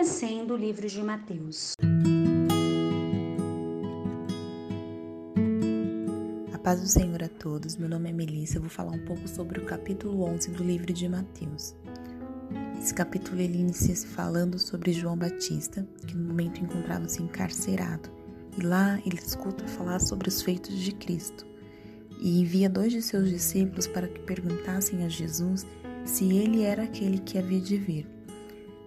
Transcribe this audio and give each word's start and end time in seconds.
Conhecendo 0.00 0.54
o 0.54 0.56
livro 0.56 0.88
de 0.88 1.02
Mateus. 1.02 1.74
A 6.54 6.58
paz 6.58 6.80
do 6.80 6.86
Senhor 6.86 7.22
a 7.22 7.28
todos, 7.28 7.76
meu 7.76 7.86
nome 7.86 8.08
é 8.08 8.12
Melissa, 8.14 8.56
eu 8.56 8.62
vou 8.62 8.70
falar 8.70 8.92
um 8.92 9.04
pouco 9.04 9.28
sobre 9.28 9.60
o 9.60 9.66
capítulo 9.66 10.22
11 10.22 10.52
do 10.52 10.64
livro 10.64 10.90
de 10.90 11.06
Mateus. 11.06 11.76
Esse 12.78 12.94
capítulo 12.94 13.42
ele 13.42 13.58
inicia 13.58 13.94
se 13.94 14.06
falando 14.06 14.58
sobre 14.58 14.90
João 14.94 15.18
Batista, 15.18 15.86
que 16.06 16.16
no 16.16 16.28
momento 16.28 16.62
encontrava-se 16.62 17.22
encarcerado, 17.22 18.08
e 18.56 18.62
lá 18.62 18.98
ele 19.04 19.18
escuta 19.18 19.68
falar 19.68 20.00
sobre 20.00 20.30
os 20.30 20.40
feitos 20.40 20.78
de 20.78 20.94
Cristo 20.94 21.46
e 22.18 22.40
envia 22.40 22.70
dois 22.70 22.90
de 22.90 23.02
seus 23.02 23.28
discípulos 23.28 23.86
para 23.86 24.08
que 24.08 24.20
perguntassem 24.20 25.04
a 25.04 25.10
Jesus 25.10 25.66
se 26.06 26.38
ele 26.38 26.62
era 26.62 26.84
aquele 26.84 27.18
que 27.18 27.36
havia 27.36 27.60
de 27.60 27.76
vir. 27.76 28.19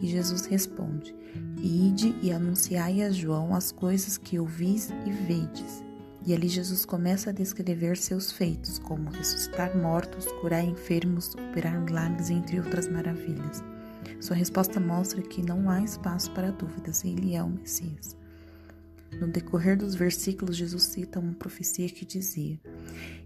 E 0.00 0.06
Jesus 0.06 0.46
responde: 0.46 1.14
Ide 1.62 2.14
e 2.22 2.32
anunciai 2.32 3.02
a 3.02 3.10
João 3.10 3.54
as 3.54 3.72
coisas 3.72 4.16
que 4.16 4.38
ouvis 4.38 4.90
e 5.06 5.10
vedes. 5.10 5.84
E 6.26 6.34
ali 6.34 6.48
Jesus 6.48 6.84
começa 6.84 7.30
a 7.30 7.32
descrever 7.32 7.96
seus 7.96 8.30
feitos, 8.30 8.78
como 8.78 9.10
ressuscitar 9.10 9.76
mortos, 9.76 10.26
curar 10.40 10.62
enfermos, 10.62 11.34
operar 11.34 11.80
milagres, 11.80 12.30
entre 12.30 12.58
outras 12.58 12.86
maravilhas. 12.86 13.64
Sua 14.20 14.36
resposta 14.36 14.78
mostra 14.78 15.22
que 15.22 15.42
não 15.42 15.70
há 15.70 15.82
espaço 15.82 16.30
para 16.32 16.50
dúvidas, 16.50 17.04
ele 17.04 17.34
é 17.34 17.42
o 17.42 17.48
Messias. 17.48 18.16
No 19.20 19.26
decorrer 19.26 19.76
dos 19.76 19.94
versículos, 19.94 20.56
Jesus 20.56 20.82
cita 20.82 21.18
uma 21.18 21.32
profecia 21.32 21.88
que 21.88 22.04
dizia: 22.04 22.60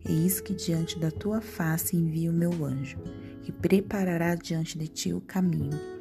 Eis 0.08 0.40
que 0.40 0.54
diante 0.54 0.98
da 0.98 1.10
tua 1.10 1.40
face 1.40 1.96
envio 1.96 2.30
o 2.30 2.34
meu 2.34 2.64
anjo, 2.64 2.98
que 3.42 3.50
preparará 3.50 4.34
diante 4.34 4.78
de 4.78 4.86
ti 4.86 5.12
o 5.12 5.20
caminho. 5.20 5.91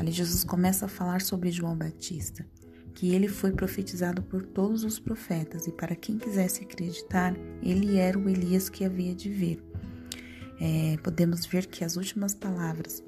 Ali 0.00 0.12
Jesus 0.12 0.44
começa 0.44 0.86
a 0.86 0.88
falar 0.88 1.20
sobre 1.20 1.50
João 1.50 1.76
Batista, 1.76 2.46
que 2.94 3.14
ele 3.14 3.28
foi 3.28 3.52
profetizado 3.52 4.22
por 4.22 4.46
todos 4.46 4.82
os 4.82 4.98
profetas 4.98 5.66
e 5.66 5.72
para 5.72 5.94
quem 5.94 6.16
quisesse 6.16 6.62
acreditar, 6.62 7.36
ele 7.62 7.98
era 7.98 8.18
o 8.18 8.26
Elias 8.26 8.70
que 8.70 8.82
havia 8.82 9.14
de 9.14 9.28
vir. 9.28 9.62
É, 10.58 10.96
podemos 11.02 11.44
ver 11.44 11.66
que 11.66 11.84
as 11.84 11.96
últimas 11.96 12.32
palavras 12.32 13.04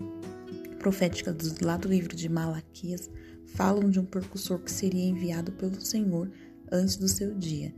proféticas 0.81 1.59
lá 1.61 1.79
do 1.79 1.89
livro 1.89 2.15
de 2.15 2.29
Malaquias 2.29 3.09
falam 3.47 3.89
de 3.89 3.99
um 3.99 4.05
percussor 4.05 4.59
que 4.59 4.71
seria 4.71 5.09
enviado 5.09 5.51
pelo 5.53 5.81
Senhor 5.81 6.31
antes 6.71 6.99
do 6.99 7.09
seu 7.09 7.35
dia. 7.35 7.75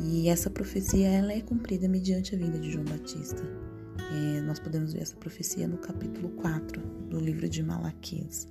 E 0.00 0.28
essa 0.28 0.48
profecia 0.48 1.08
ela 1.08 1.32
é 1.32 1.40
cumprida 1.40 1.88
mediante 1.88 2.36
a 2.36 2.38
vinda 2.38 2.60
de 2.60 2.70
João 2.70 2.84
Batista. 2.84 3.42
É, 3.98 4.40
nós 4.40 4.58
podemos 4.58 4.92
ver 4.92 5.02
essa 5.02 5.16
profecia 5.16 5.66
no 5.66 5.78
capítulo 5.78 6.28
4 6.30 6.80
do 7.08 7.18
livro 7.18 7.48
de 7.48 7.62
Malaquias. 7.62 8.48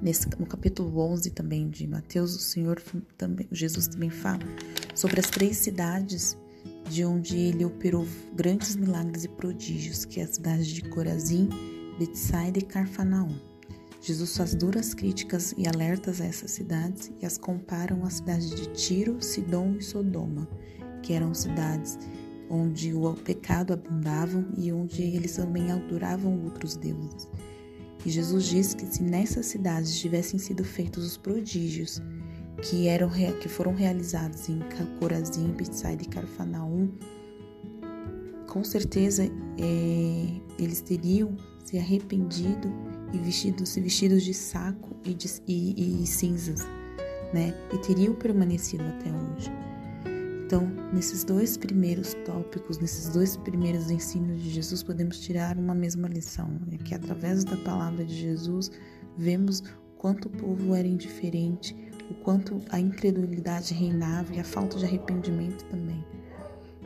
Nesse, 0.00 0.28
no 0.38 0.46
capítulo 0.46 1.00
11 1.00 1.30
também 1.30 1.68
de 1.68 1.86
Mateus, 1.86 2.34
o 2.34 2.38
Senhor 2.38 2.80
também, 3.16 3.48
Jesus 3.50 3.88
também 3.88 4.10
fala 4.10 4.44
sobre 4.94 5.18
as 5.18 5.28
três 5.28 5.56
cidades 5.56 6.36
de 6.88 7.04
onde 7.04 7.36
ele 7.36 7.64
operou 7.64 8.06
grandes 8.34 8.76
milagres 8.76 9.24
e 9.24 9.28
prodígios, 9.28 10.04
que 10.04 10.20
é 10.20 10.24
a 10.24 10.28
cidade 10.28 10.72
de 10.72 10.82
Corazim, 10.82 11.48
Betsaida 11.98 12.58
e 12.58 12.62
Carfanaum. 12.62 13.36
Jesus 14.00 14.36
faz 14.36 14.54
duras 14.54 14.94
críticas 14.94 15.52
e 15.58 15.66
alertas 15.66 16.20
a 16.20 16.24
essas 16.24 16.52
cidades 16.52 17.10
e 17.20 17.26
as 17.26 17.36
comparam 17.36 18.04
às 18.04 18.14
cidades 18.14 18.50
de 18.50 18.66
Tiro, 18.68 19.20
Sidom 19.20 19.74
e 19.78 19.82
Sodoma, 19.82 20.48
que 21.02 21.12
eram 21.12 21.34
cidades 21.34 21.98
onde 22.50 22.92
o 22.94 23.14
pecado 23.14 23.72
abundava 23.72 24.44
e 24.56 24.72
onde 24.72 25.02
eles 25.02 25.36
também 25.36 25.70
adoravam 25.70 26.44
outros 26.44 26.76
deuses. 26.76 27.28
E 28.04 28.10
Jesus 28.10 28.44
diz 28.44 28.74
que 28.74 28.86
se 28.86 29.02
nessas 29.02 29.46
cidades 29.46 29.98
tivessem 29.98 30.38
sido 30.38 30.64
feitos 30.64 31.04
os 31.04 31.16
prodígios 31.16 32.00
que, 32.62 32.88
eram, 32.88 33.10
que 33.40 33.48
foram 33.48 33.74
realizados 33.74 34.48
em 34.48 34.60
Corazim, 34.98 35.48
Betsaida 35.52 36.02
e 36.02 36.06
Carfanaum, 36.06 36.88
com 38.46 38.64
certeza 38.64 39.24
é, 39.24 40.40
eles 40.58 40.80
teriam 40.80 41.36
se 41.64 41.78
arrependido 41.78 42.72
e 43.12 43.18
vestidos, 43.18 43.76
vestidos 43.76 44.22
de 44.22 44.32
saco 44.32 44.96
e, 45.04 45.12
de, 45.12 45.28
e, 45.46 46.02
e 46.02 46.06
cinzas, 46.06 46.66
né? 47.32 47.54
E 47.72 47.78
teriam 47.78 48.14
permanecido 48.14 48.84
até 48.84 49.10
hoje. 49.10 49.67
Então, 50.48 50.66
nesses 50.94 51.24
dois 51.24 51.58
primeiros 51.58 52.14
tópicos, 52.24 52.78
nesses 52.78 53.10
dois 53.10 53.36
primeiros 53.36 53.90
ensinos 53.90 54.42
de 54.42 54.48
Jesus, 54.48 54.82
podemos 54.82 55.20
tirar 55.20 55.58
uma 55.58 55.74
mesma 55.74 56.08
lição, 56.08 56.48
né? 56.66 56.78
que 56.82 56.94
através 56.94 57.44
da 57.44 57.54
palavra 57.58 58.02
de 58.02 58.14
Jesus 58.14 58.70
vemos 59.14 59.62
quanto 59.98 60.28
o 60.28 60.30
povo 60.30 60.74
era 60.74 60.88
indiferente, 60.88 61.76
o 62.10 62.14
quanto 62.14 62.62
a 62.70 62.80
incredulidade 62.80 63.74
reinava 63.74 64.34
e 64.34 64.40
a 64.40 64.44
falta 64.44 64.78
de 64.78 64.86
arrependimento 64.86 65.66
também. 65.66 66.02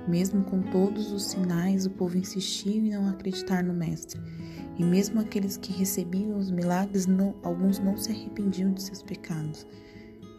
Mesmo 0.09 0.43
com 0.43 0.61
todos 0.61 1.13
os 1.13 1.27
sinais, 1.27 1.87
o 1.87 1.91
povo 1.91 2.19
insistiu 2.19 2.73
em 2.73 2.91
não 2.91 3.09
acreditar 3.09 3.63
no 3.63 3.73
Mestre. 3.73 4.21
E 4.77 4.83
mesmo 4.83 5.21
aqueles 5.21 5.57
que 5.57 5.73
recebiam 5.73 6.37
os 6.37 6.51
milagres, 6.51 7.07
não, 7.07 7.37
alguns 7.45 7.79
não 7.79 7.97
se 7.97 8.11
arrependiam 8.11 8.73
de 8.73 8.83
seus 8.83 9.05
pecados. 9.05 9.65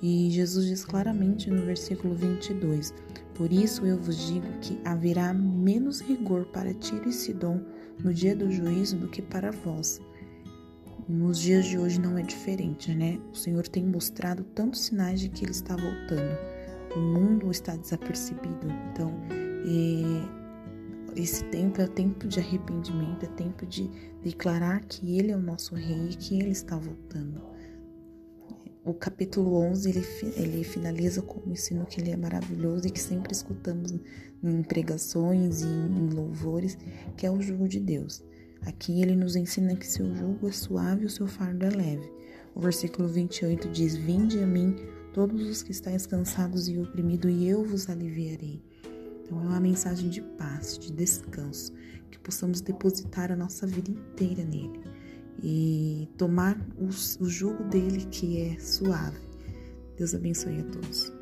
E 0.04 0.30
Jesus 0.30 0.66
diz 0.66 0.84
claramente 0.84 1.50
no 1.50 1.62
versículo 1.62 2.14
22: 2.14 2.94
Por 3.34 3.54
isso 3.54 3.86
eu 3.86 3.98
vos 3.98 4.18
digo 4.28 4.46
que 4.60 4.78
haverá 4.84 5.34
menos 5.34 6.02
rigor 6.02 6.44
para 6.48 6.74
Tiro 6.74 7.08
e 7.08 7.14
Sidom 7.14 7.62
no 8.04 8.14
dia 8.14 8.36
do 8.36 8.52
juízo 8.52 8.98
do 8.98 9.08
que 9.08 9.22
para 9.22 9.50
vós. 9.50 10.02
Nos 11.08 11.40
dias 11.40 11.66
de 11.68 11.78
hoje 11.78 12.02
não 12.02 12.18
é 12.18 12.22
diferente, 12.22 12.94
né? 12.94 13.18
O 13.32 13.36
Senhor 13.36 13.66
tem 13.66 13.86
mostrado 13.86 14.44
tantos 14.44 14.82
sinais 14.82 15.22
de 15.22 15.30
que 15.30 15.46
Ele 15.46 15.52
está 15.52 15.74
voltando. 15.74 16.38
O 16.98 17.00
mundo 17.00 17.50
está 17.50 17.74
desapercebido. 17.78 18.68
Então, 18.92 19.10
é, 19.66 21.22
esse 21.22 21.46
tempo 21.46 21.82
é 21.82 21.88
tempo 21.88 22.28
de 22.28 22.42
arrependimento, 22.42 23.24
é 23.24 23.30
tempo 23.30 23.66
de 23.66 23.90
declarar 24.22 24.82
que 24.82 25.18
Ele 25.18 25.32
é 25.32 25.36
o 25.38 25.42
nosso 25.42 25.76
Rei 25.76 26.10
e 26.10 26.16
que 26.18 26.38
Ele 26.38 26.52
está 26.52 26.76
voltando. 26.78 27.53
O 28.86 28.94
capítulo 28.94 29.56
11 29.56 29.90
ele, 29.90 30.06
ele 30.36 30.64
finaliza 30.66 31.22
com 31.22 31.40
um 31.48 31.54
ensino 31.54 31.86
que 31.86 32.02
ele 32.02 32.12
é 32.12 32.18
maravilhoso 32.18 32.86
e 32.86 32.92
que 32.92 33.00
sempre 33.00 33.32
escutamos 33.32 33.94
em 34.44 34.62
pregações 34.62 35.62
e 35.62 35.66
em 35.66 36.10
louvores, 36.10 36.78
que 37.16 37.26
é 37.26 37.32
o 37.32 37.42
jugo 37.42 37.66
de 37.66 37.80
Deus. 37.80 38.22
Aqui 38.66 39.02
ele 39.02 39.16
nos 39.16 39.38
ensina 39.38 39.74
que 39.74 39.88
seu 39.88 40.14
jugo 40.14 40.50
é 40.50 40.52
suave 40.52 41.04
e 41.04 41.06
o 41.06 41.10
seu 41.10 41.28
fardo 41.28 41.66
é 41.66 41.70
leve. 41.70 42.12
O 42.54 42.60
versículo 42.60 43.08
28 43.08 43.70
diz: 43.70 43.96
Vinde 43.96 44.44
a 44.44 44.46
mim, 44.46 44.76
todos 45.14 45.48
os 45.48 45.64
que 45.64 45.72
estáis 45.72 46.06
cansados 46.06 46.68
e 46.68 46.78
oprimidos, 46.78 47.32
e 47.32 47.48
eu 47.48 47.64
vos 47.64 47.90
aliviarei. 47.90 48.62
Então 49.24 49.40
é 49.40 49.48
uma 49.48 49.62
mensagem 49.62 50.10
de 50.10 50.22
paz, 50.22 50.78
de 50.78 50.92
descanso, 50.92 51.72
que 52.12 52.20
possamos 52.20 52.60
depositar 52.60 53.32
a 53.32 53.36
nossa 53.38 53.66
vida 53.66 53.92
inteira 53.92 54.44
nele 54.44 54.82
e 55.42 56.10
tomar 56.18 56.58
o, 56.78 56.86
o 57.24 57.30
jugo 57.30 57.64
dele 57.66 58.06
que 58.12 58.42
é 58.42 58.60
suave. 58.60 59.20
Deus 59.98 60.14
abençoe 60.14 60.60
a 60.60 60.64
todos. 60.64 61.14